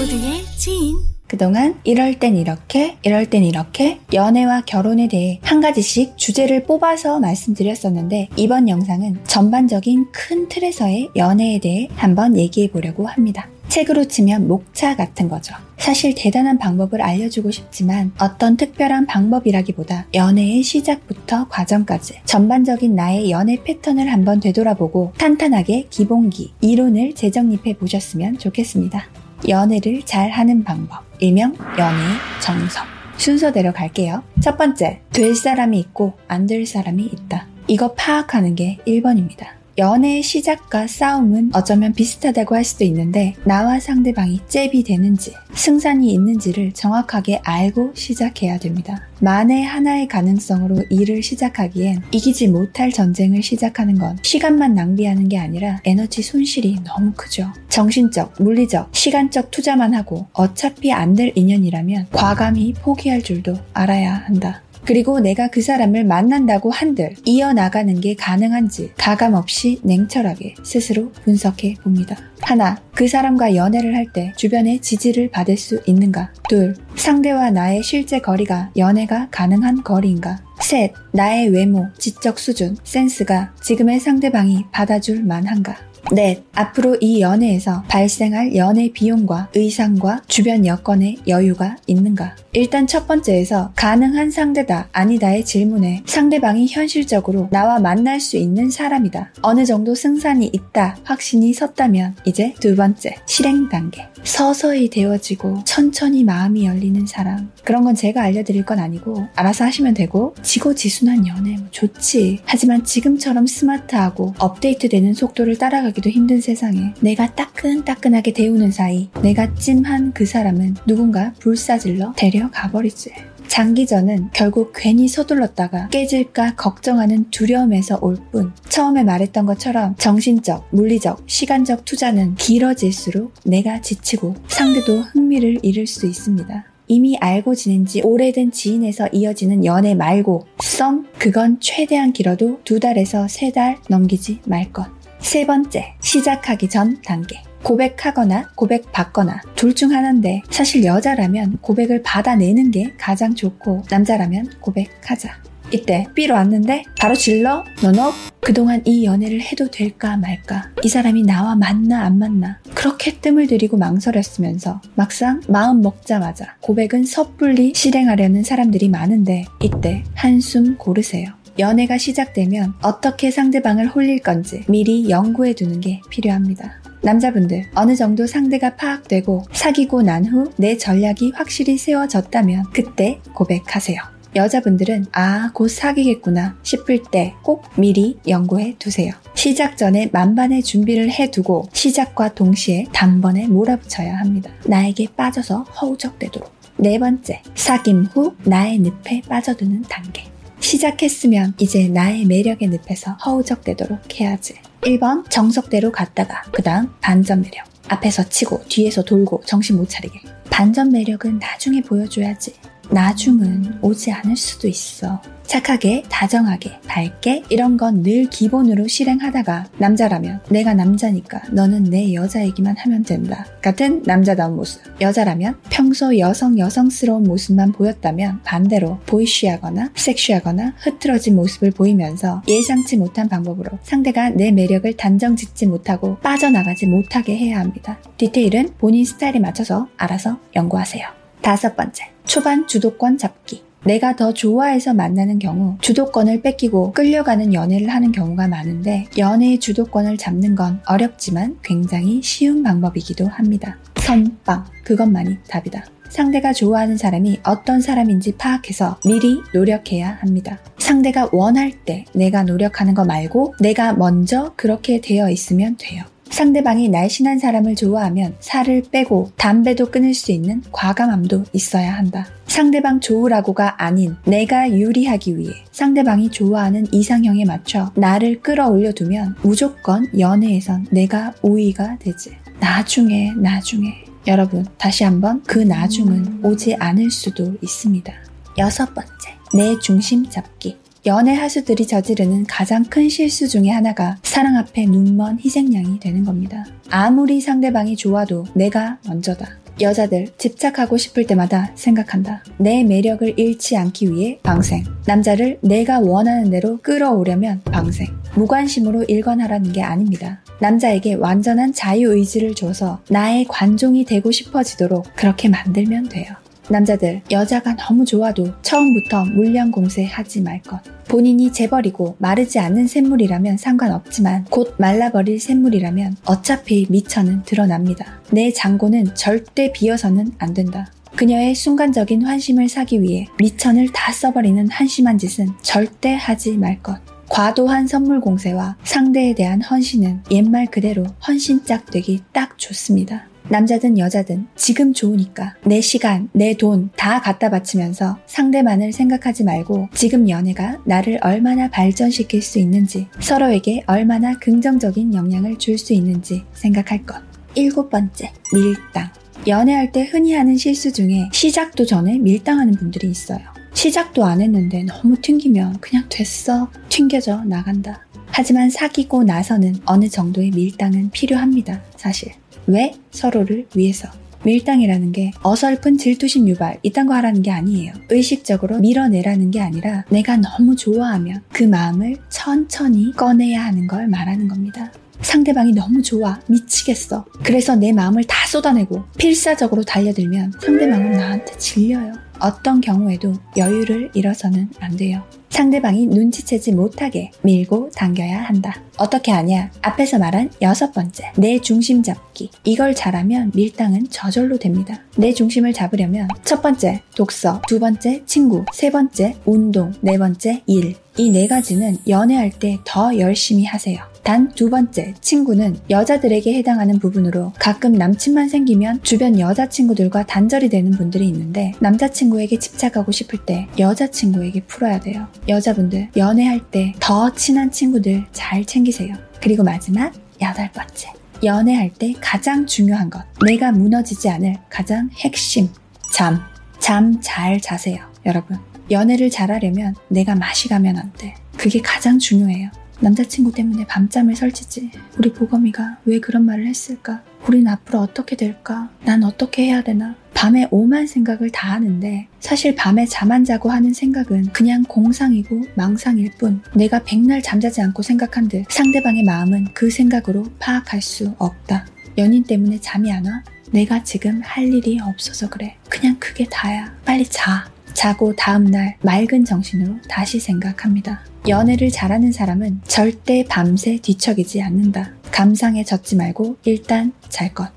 모두의 0.00 0.46
지인. 0.56 0.96
그동안 1.26 1.78
이럴 1.84 2.18
땐 2.18 2.34
이렇게, 2.34 2.96
이럴 3.02 3.26
땐 3.26 3.44
이렇게 3.44 4.00
연애와 4.14 4.62
결혼에 4.62 5.08
대해 5.08 5.40
한 5.42 5.60
가지씩 5.60 6.16
주제를 6.16 6.64
뽑아서 6.64 7.20
말씀드렸었는데 7.20 8.30
이번 8.36 8.70
영상은 8.70 9.18
전반적인 9.24 10.06
큰 10.10 10.48
틀에서의 10.48 11.10
연애에 11.16 11.60
대해 11.60 11.88
한번 11.96 12.38
얘기해 12.38 12.70
보려고 12.70 13.06
합니다. 13.06 13.48
책으로 13.68 14.06
치면 14.06 14.48
목차 14.48 14.96
같은 14.96 15.28
거죠. 15.28 15.54
사실 15.76 16.14
대단한 16.16 16.58
방법을 16.58 17.02
알려주고 17.02 17.50
싶지만 17.50 18.12
어떤 18.18 18.56
특별한 18.56 19.06
방법이라기보다 19.06 20.06
연애의 20.14 20.62
시작부터 20.62 21.46
과정까지 21.48 22.20
전반적인 22.24 22.94
나의 22.94 23.30
연애 23.30 23.62
패턴을 23.62 24.10
한번 24.10 24.40
되돌아보고 24.40 25.12
탄탄하게 25.18 25.88
기본기, 25.90 26.54
이론을 26.62 27.14
재정립해 27.14 27.74
보셨으면 27.74 28.38
좋겠습니다. 28.38 29.19
연애를 29.48 30.02
잘 30.04 30.30
하는 30.30 30.64
방법. 30.64 31.04
일명 31.18 31.54
연애의 31.78 32.08
정석. 32.40 32.84
순서대로 33.16 33.72
갈게요. 33.72 34.22
첫 34.40 34.56
번째, 34.56 35.00
될 35.12 35.34
사람이 35.34 35.78
있고 35.78 36.14
안 36.28 36.46
될 36.46 36.64
사람이 36.66 37.04
있다. 37.04 37.46
이거 37.66 37.92
파악하는 37.94 38.54
게 38.54 38.78
1번입니다. 38.86 39.59
연애의 39.80 40.22
시작과 40.22 40.86
싸움은 40.86 41.52
어쩌면 41.54 41.94
비슷하다고 41.94 42.54
할 42.54 42.64
수도 42.64 42.84
있는데 42.84 43.34
나와 43.44 43.80
상대방이 43.80 44.40
잽이 44.46 44.84
되는지 44.84 45.32
승산이 45.54 46.12
있는지를 46.12 46.72
정확하게 46.72 47.40
알고 47.42 47.92
시작해야 47.94 48.58
됩니다. 48.58 49.08
만에 49.20 49.62
하나의 49.62 50.06
가능성으로 50.06 50.84
일을 50.90 51.22
시작하기엔 51.22 52.02
이기지 52.12 52.48
못할 52.48 52.92
전쟁을 52.92 53.42
시작하는 53.42 53.98
건 53.98 54.18
시간만 54.22 54.74
낭비하는 54.74 55.30
게 55.30 55.38
아니라 55.38 55.80
에너지 55.84 56.20
손실이 56.22 56.80
너무 56.84 57.12
크죠. 57.16 57.50
정신적, 57.70 58.34
물리적, 58.38 58.94
시간적 58.94 59.50
투자만 59.50 59.94
하고 59.94 60.26
어차피 60.34 60.92
안 60.92 61.14
될 61.14 61.32
인연이라면 61.34 62.08
과감히 62.12 62.72
포기할 62.74 63.22
줄도 63.22 63.56
알아야 63.72 64.14
한다. 64.14 64.62
그리고 64.84 65.20
내가 65.20 65.48
그 65.48 65.62
사람을 65.62 66.04
만난다고 66.04 66.70
한들 66.70 67.14
이어나가는 67.24 68.00
게 68.00 68.14
가능한지 68.14 68.92
가감없이 68.96 69.80
냉철하게 69.82 70.54
스스로 70.62 71.12
분석해 71.24 71.74
봅니다. 71.82 72.16
하나, 72.40 72.80
그 72.94 73.06
사람과 73.06 73.54
연애를 73.54 73.94
할 73.94 74.10
때 74.12 74.32
주변의 74.36 74.80
지지를 74.80 75.30
받을 75.30 75.56
수 75.56 75.80
있는가? 75.86 76.32
둘, 76.48 76.74
상대와 76.96 77.50
나의 77.50 77.82
실제 77.82 78.18
거리가 78.18 78.72
연애가 78.76 79.28
가능한 79.30 79.84
거리인가? 79.84 80.40
셋, 80.60 80.92
나의 81.12 81.48
외모, 81.50 81.86
지적 81.98 82.38
수준, 82.38 82.76
센스가 82.82 83.54
지금의 83.62 84.00
상대방이 84.00 84.64
받아줄 84.72 85.22
만한가? 85.22 85.76
넷, 86.12 86.14
네, 86.14 86.42
앞으로 86.54 86.96
이 87.00 87.20
연애에서 87.20 87.82
발생할 87.88 88.56
연애 88.56 88.90
비용과 88.92 89.50
의상과 89.54 90.22
주변 90.26 90.66
여건의 90.66 91.18
여유가 91.28 91.76
있는가? 91.86 92.34
일단 92.52 92.86
첫 92.86 93.06
번째에서 93.06 93.72
가능한 93.76 94.30
상대다, 94.30 94.88
아니다의 94.90 95.44
질문에 95.44 96.02
상대방이 96.06 96.66
현실적으로 96.66 97.48
나와 97.52 97.78
만날 97.78 98.18
수 98.18 98.36
있는 98.36 98.70
사람이다. 98.70 99.34
어느 99.42 99.64
정도 99.64 99.94
승산이 99.94 100.50
있다, 100.52 100.96
확신이 101.04 101.52
섰다면 101.52 102.16
이제 102.24 102.54
두 102.58 102.74
번째, 102.74 103.14
실행 103.26 103.68
단계. 103.68 104.08
서서히 104.24 104.90
되어지고 104.90 105.62
천천히 105.64 106.24
마음이 106.24 106.66
열리는 106.66 107.06
사람. 107.06 107.50
그런 107.64 107.84
건 107.84 107.94
제가 107.94 108.22
알려드릴 108.22 108.64
건 108.64 108.78
아니고 108.78 109.28
알아서 109.36 109.64
하시면 109.64 109.94
되고 109.94 110.34
지고지순한 110.42 111.26
연애 111.26 111.56
뭐 111.56 111.68
좋지. 111.70 112.40
하지만 112.44 112.84
지금처럼 112.84 113.46
스마트하고 113.46 114.34
업데이트되는 114.38 115.14
속도를 115.14 115.56
따라가 115.56 115.89
기도 115.92 116.10
힘든 116.10 116.40
세상에 116.40 116.94
내가 117.00 117.34
따끈따끈하게 117.34 118.32
데우는 118.32 118.70
사이 118.70 119.08
내가 119.22 119.52
찜한 119.54 120.12
그 120.12 120.24
사람은 120.26 120.76
누군가 120.86 121.32
불사질러 121.40 122.14
데려가버리지. 122.16 123.10
장기전은 123.48 124.30
결국 124.32 124.72
괜히 124.76 125.08
서둘렀다가 125.08 125.88
깨질까 125.88 126.54
걱정하는 126.54 127.30
두려움에서 127.30 127.98
올 128.00 128.16
뿐. 128.30 128.52
처음에 128.68 129.02
말했던 129.02 129.44
것처럼 129.44 129.96
정신적, 129.98 130.68
물리적, 130.70 131.24
시간적 131.26 131.84
투자는 131.84 132.36
길어질수록 132.36 133.34
내가 133.44 133.80
지치고 133.80 134.36
상대도 134.46 135.00
흥미를 135.00 135.58
잃을 135.62 135.88
수 135.88 136.06
있습니다. 136.06 136.64
이미 136.86 137.16
알고 137.18 137.54
지낸 137.56 137.86
지 137.86 138.00
오래된 138.02 138.52
지인에서 138.52 139.08
이어지는 139.12 139.64
연애 139.64 139.94
말고 139.94 140.46
썸 140.60 141.06
그건 141.18 141.58
최대한 141.60 142.12
길어도 142.12 142.60
두 142.64 142.78
달에서 142.80 143.26
세 143.28 143.50
달 143.50 143.78
넘기지 143.88 144.40
말 144.46 144.72
것. 144.72 144.86
세 145.20 145.46
번째, 145.46 145.94
시작하기 146.00 146.68
전 146.68 147.00
단계. 147.02 147.42
고백하거나 147.62 148.48
고백받거나 148.54 149.42
둘 149.54 149.74
중 149.74 149.92
하나인데 149.92 150.42
사실 150.50 150.84
여자라면 150.84 151.58
고백을 151.60 152.02
받아내는 152.02 152.70
게 152.70 152.92
가장 152.98 153.34
좋고 153.34 153.84
남자라면 153.90 154.50
고백하자. 154.60 155.30
이때 155.72 156.06
B로 156.16 156.34
왔는데 156.34 156.82
바로 156.98 157.14
질러? 157.14 157.64
너너 157.80 158.12
그동안 158.40 158.82
이 158.84 159.04
연애를 159.04 159.40
해도 159.40 159.70
될까 159.70 160.16
말까? 160.16 160.70
이 160.82 160.88
사람이 160.88 161.22
나와 161.22 161.54
맞나 161.54 162.02
안 162.02 162.18
맞나? 162.18 162.58
그렇게 162.74 163.12
뜸을 163.20 163.46
들이고 163.46 163.76
망설였으면서 163.76 164.80
막상 164.96 165.40
마음 165.46 165.80
먹자마자 165.82 166.56
고백은 166.60 167.04
섣불리 167.04 167.74
실행하려는 167.76 168.42
사람들이 168.42 168.88
많은데 168.88 169.44
이때 169.62 170.02
한숨 170.14 170.76
고르세요. 170.76 171.28
연애가 171.60 171.98
시작되면 171.98 172.74
어떻게 172.82 173.30
상대방을 173.30 173.88
홀릴 173.88 174.20
건지 174.20 174.64
미리 174.68 175.08
연구해 175.08 175.52
두는 175.54 175.80
게 175.80 176.00
필요합니다. 176.10 176.80
남자분들 177.02 177.66
어느 177.74 177.94
정도 177.96 178.26
상대가 178.26 178.74
파악되고 178.76 179.44
사귀고 179.52 180.02
난 180.02 180.24
후 180.24 180.50
내 180.56 180.76
전략이 180.76 181.32
확실히 181.34 181.78
세워졌다면 181.78 182.64
그때 182.72 183.20
고백하세요. 183.34 184.00
여자분들은 184.36 185.06
아, 185.12 185.50
곧 185.54 185.68
사귀겠구나 185.68 186.56
싶을 186.62 187.02
때 187.10 187.34
꼭 187.42 187.64
미리 187.76 188.18
연구해 188.28 188.76
두세요. 188.78 189.12
시작 189.34 189.76
전에 189.76 190.08
만반의 190.12 190.62
준비를 190.62 191.10
해 191.10 191.30
두고 191.30 191.68
시작과 191.72 192.34
동시에 192.34 192.86
단번에 192.92 193.48
몰아붙여야 193.48 194.18
합니다. 194.18 194.50
나에게 194.66 195.08
빠져서 195.16 195.62
허우적대도록. 195.80 196.52
네 196.76 196.98
번째, 196.98 197.42
사귐 197.54 198.14
후 198.14 198.34
나의 198.44 198.78
늪에 198.78 199.22
빠져드는 199.28 199.82
단계. 199.88 200.29
시작했으면 200.70 201.54
이제 201.58 201.88
나의 201.88 202.24
매력의 202.26 202.68
늪에서 202.68 203.12
허우적대도록 203.26 204.20
해야지. 204.20 204.54
1번 204.82 205.28
정석대로 205.28 205.90
갔다가 205.90 206.42
그 206.52 206.62
다음 206.62 206.88
반전 207.00 207.40
매력. 207.40 207.66
앞에서 207.88 208.28
치고 208.28 208.62
뒤에서 208.68 209.02
돌고 209.02 209.42
정신 209.46 209.76
못 209.76 209.88
차리게. 209.88 210.20
반전 210.48 210.90
매력은 210.90 211.40
나중에 211.40 211.80
보여줘야지. 211.80 212.54
나중은 212.88 213.80
오지 213.82 214.12
않을 214.12 214.36
수도 214.36 214.68
있어. 214.68 215.20
착하게, 215.50 216.04
다정하게, 216.08 216.78
밝게 216.86 217.42
이런 217.48 217.76
건 217.76 217.90
늘 218.04 218.30
기본으로 218.30 218.86
실행하다가 218.86 219.66
남자라면 219.78 220.40
내가 220.48 220.74
남자니까 220.74 221.42
너는 221.50 221.84
내 221.84 222.14
여자 222.14 222.44
얘기만 222.44 222.76
하면 222.78 223.02
된다. 223.02 223.44
같은 223.60 224.00
남자다운 224.04 224.54
모습. 224.54 224.80
여자라면 225.00 225.56
평소 225.68 226.16
여성 226.18 226.56
여성스러운 226.56 227.24
모습만 227.24 227.72
보였다면 227.72 228.42
반대로 228.44 229.00
보이쉬하거나 229.06 229.90
섹시하거나 229.96 230.74
흐트러진 230.78 231.34
모습을 231.34 231.72
보이면서 231.72 232.42
예상치 232.46 232.96
못한 232.96 233.28
방법으로 233.28 233.70
상대가 233.82 234.30
내 234.30 234.52
매력을 234.52 234.90
단정 234.96 235.34
짓지 235.34 235.66
못하고 235.66 236.16
빠져나가지 236.18 236.86
못하게 236.86 237.36
해야 237.36 237.58
합니다. 237.58 237.98
디테일은 238.18 238.74
본인 238.78 239.04
스타일에 239.04 239.40
맞춰서 239.40 239.88
알아서 239.96 240.38
연구하세요. 240.54 241.06
다섯 241.42 241.74
번째, 241.74 242.04
초반 242.24 242.68
주도권 242.68 243.18
잡기. 243.18 243.69
내가 243.84 244.16
더 244.16 244.32
좋아해서 244.32 244.94
만나는 244.94 245.38
경우 245.38 245.76
주도권을 245.80 246.42
뺏기고 246.42 246.92
끌려가는 246.92 247.54
연애를 247.54 247.88
하는 247.88 248.12
경우가 248.12 248.48
많은데 248.48 249.06
연애의 249.16 249.58
주도권을 249.58 250.18
잡는 250.18 250.54
건 250.54 250.80
어렵지만 250.86 251.58
굉장히 251.62 252.20
쉬운 252.22 252.62
방법이기도 252.62 253.26
합니다. 253.26 253.78
선빵. 253.96 254.64
그것만이 254.84 255.38
답이다. 255.48 255.84
상대가 256.10 256.52
좋아하는 256.52 256.96
사람이 256.96 257.40
어떤 257.44 257.80
사람인지 257.80 258.32
파악해서 258.36 258.98
미리 259.06 259.40
노력해야 259.54 260.18
합니다. 260.20 260.58
상대가 260.78 261.28
원할 261.30 261.70
때 261.70 262.04
내가 262.14 262.42
노력하는 262.42 262.94
거 262.94 263.04
말고 263.04 263.54
내가 263.60 263.92
먼저 263.92 264.52
그렇게 264.56 265.00
되어 265.00 265.30
있으면 265.30 265.76
돼요. 265.78 266.02
상대방이 266.30 266.88
날씬한 266.88 267.38
사람을 267.38 267.74
좋아하면 267.74 268.36
살을 268.40 268.84
빼고 268.90 269.32
담배도 269.36 269.90
끊을 269.90 270.14
수 270.14 270.32
있는 270.32 270.62
과감함도 270.72 271.44
있어야 271.52 271.92
한다. 271.92 272.26
상대방 272.46 273.00
좋으라고가 273.00 273.82
아닌 273.82 274.16
내가 274.24 274.70
유리하기 274.70 275.36
위해 275.36 275.52
상대방이 275.72 276.30
좋아하는 276.30 276.86
이상형에 276.92 277.44
맞춰 277.44 277.92
나를 277.94 278.40
끌어올려 278.40 278.92
두면 278.92 279.36
무조건 279.42 280.06
연애에선 280.18 280.86
내가 280.90 281.34
우위가 281.42 281.98
되지. 281.98 282.30
나중에, 282.60 283.32
나중에. 283.36 284.04
여러분, 284.26 284.66
다시 284.78 285.04
한번 285.04 285.42
그 285.46 285.58
나중은 285.58 286.44
오지 286.44 286.76
않을 286.78 287.10
수도 287.10 287.54
있습니다. 287.62 288.12
여섯 288.58 288.94
번째, 288.94 289.10
내 289.54 289.78
중심 289.78 290.28
잡기. 290.28 290.76
연애 291.06 291.34
하수들이 291.34 291.86
저지르는 291.86 292.44
가장 292.46 292.84
큰 292.84 293.08
실수 293.08 293.48
중의 293.48 293.70
하나가 293.70 294.18
사랑 294.22 294.56
앞에 294.56 294.84
눈먼 294.84 295.38
희생양이 295.42 295.98
되는 295.98 296.24
겁니다. 296.24 296.66
아무리 296.90 297.40
상대방이 297.40 297.96
좋아도 297.96 298.44
내가 298.54 298.98
먼저다. 299.06 299.46
여자들 299.80 300.28
집착하고 300.36 300.98
싶을 300.98 301.26
때마다 301.26 301.70
생각한다. 301.74 302.44
내 302.58 302.84
매력을 302.84 303.32
잃지 303.38 303.78
않기 303.78 304.12
위해 304.12 304.38
방생. 304.42 304.84
남자를 305.06 305.58
내가 305.62 306.00
원하는 306.00 306.50
대로 306.50 306.76
끌어오려면 306.82 307.62
방생. 307.64 308.08
무관심으로 308.34 309.04
일관하라는 309.04 309.72
게 309.72 309.82
아닙니다. 309.82 310.42
남자에게 310.60 311.14
완전한 311.14 311.72
자유의지를 311.72 312.54
줘서 312.54 313.00
나의 313.08 313.46
관종이 313.48 314.04
되고 314.04 314.30
싶어지도록 314.30 315.06
그렇게 315.16 315.48
만들면 315.48 316.10
돼요. 316.10 316.34
남자들, 316.70 317.20
여자가 317.30 317.74
너무 317.76 318.04
좋아도 318.04 318.48
처음부터 318.62 319.24
물량 319.24 319.70
공세하지 319.70 320.40
말 320.42 320.62
것. 320.62 320.80
본인이 321.08 321.52
재버리고 321.52 322.14
마르지 322.18 322.60
않는 322.60 322.86
샘물이라면 322.86 323.56
상관없지만 323.56 324.44
곧 324.50 324.74
말라버릴 324.78 325.40
샘물이라면 325.40 326.18
어차피 326.24 326.86
미천은 326.88 327.42
드러납니다. 327.42 328.20
내 328.30 328.52
장고는 328.52 329.16
절대 329.16 329.72
비어서는 329.72 330.32
안 330.38 330.54
된다. 330.54 330.92
그녀의 331.16 331.56
순간적인 331.56 332.22
환심을 332.22 332.68
사기 332.68 333.02
위해 333.02 333.26
미천을 333.40 333.88
다 333.92 334.12
써버리는 334.12 334.68
한심한 334.70 335.18
짓은 335.18 335.48
절대 335.62 336.14
하지 336.14 336.56
말 336.56 336.80
것. 336.80 337.00
과도한 337.28 337.86
선물 337.86 338.20
공세와 338.20 338.76
상대에 338.84 339.34
대한 339.34 339.62
헌신은 339.62 340.22
옛말 340.30 340.66
그대로 340.66 341.04
헌신짝 341.26 341.90
되기 341.90 342.22
딱 342.32 342.58
좋습니다. 342.58 343.29
남자든 343.50 343.98
여자든 343.98 344.46
지금 344.54 344.92
좋으니까 344.94 345.56
내 345.64 345.80
시간, 345.80 346.28
내 346.32 346.54
돈 346.54 346.90
다 346.96 347.20
갖다 347.20 347.50
바치면서 347.50 348.18
상대만을 348.26 348.92
생각하지 348.92 349.44
말고 349.44 349.88
지금 349.92 350.28
연애가 350.28 350.78
나를 350.84 351.18
얼마나 351.22 351.68
발전시킬 351.68 352.42
수 352.42 352.58
있는지 352.58 353.08
서로에게 353.20 353.82
얼마나 353.86 354.38
긍정적인 354.38 355.14
영향을 355.14 355.58
줄 355.58 355.76
수 355.78 355.92
있는지 355.94 356.44
생각할 356.52 357.04
것. 357.06 357.16
일곱 357.54 357.90
번째, 357.90 358.32
밀당. 358.52 359.08
연애할 359.46 359.90
때 359.92 360.04
흔히 360.04 360.34
하는 360.34 360.56
실수 360.56 360.92
중에 360.92 361.28
시작도 361.32 361.86
전에 361.86 362.18
밀당하는 362.18 362.74
분들이 362.74 363.10
있어요. 363.10 363.40
시작도 363.72 364.24
안 364.24 364.40
했는데 364.42 364.84
너무 364.84 365.16
튕기면 365.20 365.78
그냥 365.80 366.04
됐어. 366.10 366.70
튕겨져 366.90 367.42
나간다. 367.44 368.04
하지만 368.26 368.68
사귀고 368.70 369.24
나서는 369.24 369.76
어느 369.86 370.08
정도의 370.08 370.50
밀당은 370.50 371.10
필요합니다. 371.10 371.80
사실. 371.96 372.30
왜? 372.66 372.94
서로를 373.10 373.66
위해서. 373.74 374.08
밀당이라는 374.42 375.12
게 375.12 375.32
어설픈 375.42 375.98
질투심 375.98 376.48
유발 376.48 376.78
이딴 376.82 377.06
거 377.06 377.14
하라는 377.14 377.42
게 377.42 377.50
아니에요. 377.50 377.92
의식적으로 378.08 378.78
밀어내라는 378.78 379.50
게 379.50 379.60
아니라 379.60 380.04
내가 380.08 380.36
너무 380.36 380.76
좋아하면 380.76 381.42
그 381.52 381.64
마음을 381.64 382.16
천천히 382.30 383.12
꺼내야 383.12 383.62
하는 383.64 383.86
걸 383.86 384.08
말하는 384.08 384.48
겁니다. 384.48 384.90
상대방이 385.20 385.72
너무 385.72 386.02
좋아 386.02 386.40
미치겠어. 386.46 387.26
그래서 387.42 387.76
내 387.76 387.92
마음을 387.92 388.24
다 388.24 388.46
쏟아내고 388.46 389.04
필사적으로 389.18 389.82
달려들면 389.82 390.52
상대방은 390.60 391.12
나한테 391.12 391.58
질려요. 391.58 392.14
어떤 392.40 392.80
경우에도 392.80 393.34
여유를 393.58 394.10
잃어서는 394.14 394.70
안 394.80 394.96
돼요. 394.96 395.22
상대방이 395.50 396.06
눈치채지 396.06 396.72
못하게 396.72 397.32
밀고 397.42 397.90
당겨야 397.94 398.38
한다. 398.44 398.80
어떻게 398.96 399.32
하냐? 399.32 399.70
앞에서 399.82 400.18
말한 400.18 400.50
여섯 400.62 400.92
번째, 400.92 401.32
내 401.36 401.58
중심 401.60 402.02
잡기. 402.02 402.50
이걸 402.64 402.94
잘하면 402.94 403.50
밀당은 403.54 404.06
저절로 404.10 404.58
됩니다. 404.58 405.02
내 405.16 405.32
중심을 405.32 405.72
잡으려면 405.72 406.28
첫 406.44 406.62
번째, 406.62 407.02
독서, 407.14 407.60
두 407.68 407.78
번째, 407.80 408.22
친구, 408.26 408.64
세 408.72 408.90
번째, 408.90 409.36
운동, 409.44 409.92
네 410.00 410.16
번째, 410.18 410.62
일. 410.66 410.94
이 411.16 411.30
네 411.30 411.48
가지는 411.48 411.96
연애할 412.08 412.50
때 412.50 412.78
더 412.84 413.18
열심히 413.18 413.64
하세요. 413.66 413.98
단 414.22 414.48
두 414.54 414.70
번째, 414.70 415.14
친구는 415.20 415.76
여자들에게 415.90 416.54
해당하는 416.54 416.98
부분으로 416.98 417.52
가끔 417.58 417.92
남친만 417.92 418.48
생기면 418.48 419.00
주변 419.02 419.38
여자친구들과 419.40 420.26
단절이 420.26 420.68
되는 420.68 420.92
분들이 420.92 421.26
있는데 421.28 421.72
남자친구에게 421.80 422.58
집착하고 422.58 423.12
싶을 423.12 423.44
때 423.44 423.66
여자친구에게 423.78 424.62
풀어야 424.66 425.00
돼요. 425.00 425.26
여자분들 425.48 426.08
연애할 426.16 426.60
때 426.70 426.94
더 427.00 427.32
친한 427.34 427.70
친구들 427.70 428.24
잘 428.32 428.64
챙기세요. 428.64 429.14
그리고 429.42 429.62
마지막 429.64 430.12
여덟 430.40 430.70
번째. 430.72 431.12
연애할 431.42 431.90
때 431.94 432.12
가장 432.20 432.66
중요한 432.66 433.08
것. 433.08 433.22
내가 433.44 433.72
무너지지 433.72 434.28
않을 434.28 434.56
가장 434.68 435.08
핵심. 435.16 435.68
잠. 436.12 436.40
잠 436.78 437.20
잘 437.20 437.60
자세요. 437.60 437.98
여러분. 438.26 438.58
연애를 438.90 439.30
잘하려면 439.30 439.94
내가 440.08 440.34
맛이 440.34 440.68
가면 440.68 440.98
안 440.98 441.12
돼. 441.16 441.34
그게 441.56 441.80
가장 441.80 442.18
중요해요. 442.18 442.70
남자친구 443.00 443.52
때문에 443.52 443.86
밤잠을 443.86 444.36
설치지. 444.36 444.90
우리 445.18 445.32
보검이가 445.32 445.98
왜 446.04 446.20
그런 446.20 446.44
말을 446.44 446.66
했을까? 446.66 447.22
우린 447.46 447.66
앞으로 447.68 448.00
어떻게 448.00 448.36
될까? 448.36 448.90
난 449.04 449.24
어떻게 449.24 449.64
해야 449.64 449.82
되나? 449.82 450.14
밤에 450.34 450.68
오만 450.70 451.06
생각을 451.06 451.50
다 451.50 451.72
하는데 451.72 452.28
사실 452.38 452.74
밤에 452.74 453.06
잠 453.06 453.30
안 453.30 453.44
자고 453.44 453.70
하는 453.70 453.92
생각은 453.92 454.46
그냥 454.52 454.82
공상이고 454.84 455.62
망상일 455.74 456.32
뿐 456.38 456.62
내가 456.74 457.00
백날 457.04 457.40
잠자지 457.42 457.80
않고 457.82 458.02
생각한 458.02 458.48
듯 458.48 458.64
상대방의 458.70 459.22
마음은 459.22 459.68
그 459.74 459.88
생각으로 459.90 460.46
파악할 460.58 461.00
수 461.00 461.32
없다. 461.38 461.86
연인 462.18 462.42
때문에 462.42 462.80
잠이 462.80 463.12
안 463.12 463.24
와? 463.26 463.42
내가 463.70 464.02
지금 464.02 464.40
할 464.42 464.64
일이 464.64 464.98
없어서 465.00 465.48
그래. 465.48 465.76
그냥 465.88 466.16
그게 466.18 466.44
다야. 466.50 466.92
빨리 467.04 467.24
자. 467.24 467.70
자고 467.94 468.34
다음날 468.34 468.96
맑은 469.02 469.44
정신으로 469.44 469.96
다시 470.08 470.40
생각합니다. 470.40 471.20
연애를 471.48 471.90
잘하는 471.90 472.32
사람은 472.32 472.80
절대 472.86 473.44
밤새 473.48 473.98
뒤척이지 474.00 474.62
않는다. 474.62 475.12
감상에 475.30 475.84
젖지 475.84 476.16
말고 476.16 476.56
일단 476.64 477.12
잘 477.28 477.54
것. 477.54 477.70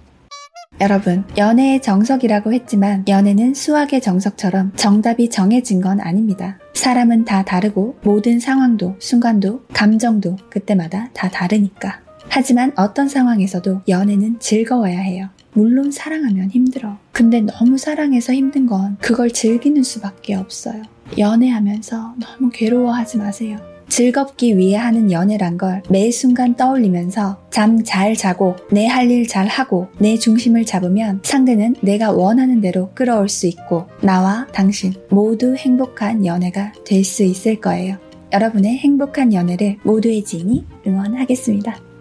여러분, 0.81 1.23
연애의 1.37 1.81
정석이라고 1.81 2.51
했지만 2.51 3.05
연애는 3.07 3.53
수학의 3.53 4.01
정석처럼 4.01 4.73
정답이 4.75 5.29
정해진 5.29 5.81
건 5.81 6.01
아닙니다. 6.01 6.57
사람은 6.73 7.25
다 7.25 7.43
다르고 7.43 7.97
모든 8.03 8.39
상황도, 8.39 8.95
순간도, 8.99 9.65
감정도 9.71 10.37
그때마다 10.49 11.09
다 11.13 11.29
다르니까. 11.29 12.01
하지만 12.27 12.73
어떤 12.75 13.07
상황에서도 13.07 13.83
연애는 13.87 14.39
즐거워야 14.39 14.99
해요. 14.99 15.29
물론 15.53 15.91
사랑하면 15.91 16.49
힘들어. 16.49 16.97
근데 17.11 17.41
너무 17.41 17.77
사랑해서 17.77 18.33
힘든 18.33 18.65
건 18.65 18.97
그걸 18.99 19.31
즐기는 19.31 19.83
수밖에 19.83 20.33
없어요. 20.33 20.81
연애하면서 21.17 22.15
너무 22.19 22.49
괴로워하지 22.51 23.19
마세요. 23.19 23.72
즐겁기 23.89 24.57
위해 24.57 24.77
하는 24.77 25.11
연애란 25.11 25.57
걸 25.57 25.81
매 25.89 26.09
순간 26.11 26.55
떠올리면서 26.55 27.37
잠 27.49 27.83
잘 27.83 28.15
자고 28.15 28.55
내 28.71 28.87
할 28.87 29.09
일 29.11 29.27
잘 29.27 29.47
하고 29.47 29.87
내 29.99 30.17
중심을 30.17 30.65
잡으면 30.65 31.19
상대는 31.23 31.75
내가 31.81 32.11
원하는 32.11 32.61
대로 32.61 32.89
끌어올 32.93 33.29
수 33.29 33.47
있고 33.47 33.87
나와 34.01 34.47
당신 34.53 34.93
모두 35.09 35.55
행복한 35.55 36.25
연애가 36.25 36.73
될 36.85 37.03
수 37.03 37.23
있을 37.23 37.59
거예요. 37.59 37.97
여러분의 38.31 38.77
행복한 38.77 39.33
연애를 39.33 39.77
모두의 39.83 40.23
지인이 40.23 40.65
응원하겠습니다. 40.87 41.92